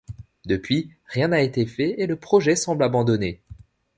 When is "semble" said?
2.55-2.81